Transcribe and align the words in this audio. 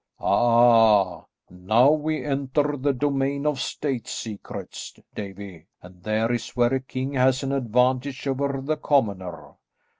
"Ah, 0.19 1.25
now 1.47 1.91
we 1.91 2.25
enter 2.25 2.75
the 2.75 2.91
domain 2.91 3.45
of 3.45 3.59
State 3.61 4.07
secrets, 4.07 4.95
Davie, 5.13 5.67
and 5.79 6.01
there 6.01 6.31
is 6.31 6.49
where 6.55 6.73
a 6.73 6.79
king 6.79 7.13
has 7.13 7.43
an 7.43 7.51
advantage 7.51 8.25
over 8.25 8.61
the 8.65 8.77
commoner. 8.77 9.53